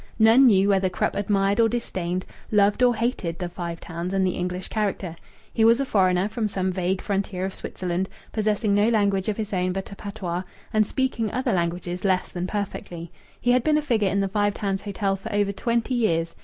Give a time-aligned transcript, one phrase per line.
[0.17, 4.31] None knew whether Krupp admired or disdained, loved or hated, the Five Towns and the
[4.31, 5.15] English character.
[5.53, 9.53] He was a foreigner from some vague frontier of Switzerland, possessing no language of his
[9.53, 10.41] own but a patois,
[10.73, 13.11] and speaking other languages less than perfectly.
[13.39, 16.33] He had been a figure in the Five Towns Hotel for over twenty years.